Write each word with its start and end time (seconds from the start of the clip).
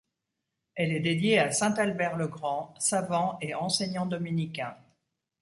Elle 0.73 0.93
est 0.93 0.99
dédiée 0.99 1.37
à 1.37 1.51
saint 1.51 1.73
Albert 1.75 2.17
le 2.17 2.25
Grand, 2.27 2.73
savant 2.79 3.37
et 3.39 3.53
enseignant 3.53 4.07
dominicain. 4.07 4.75